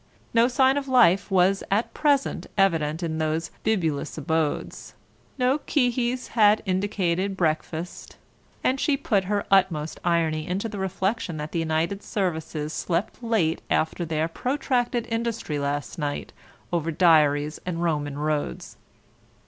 No 0.33 0.47
sign 0.47 0.77
of 0.77 0.87
life 0.87 1.29
was 1.29 1.63
at 1.69 1.93
present 1.93 2.47
evident 2.57 3.03
in 3.03 3.19
those 3.19 3.51
bibulous 3.63 4.17
abodes, 4.17 4.95
no 5.37 5.59
qui 5.59 5.91
his 5.91 6.29
had 6.29 6.63
indicated 6.65 7.37
breakfast, 7.37 8.15
and 8.63 8.79
she 8.79 8.97
put 8.97 9.25
her 9.25 9.45
utmost 9.51 9.99
irony 10.03 10.47
into 10.47 10.67
the 10.67 10.79
reflection 10.79 11.37
that 11.37 11.51
the 11.51 11.59
United 11.59 12.01
Services 12.01 12.73
slept 12.73 13.21
late 13.21 13.61
after 13.69 14.03
their 14.03 14.27
protracted 14.27 15.05
industry 15.07 15.59
last 15.59 15.99
night 15.99 16.33
over 16.73 16.89
diaries 16.89 17.59
and 17.63 17.83
Roman 17.83 18.17
roads. 18.17 18.77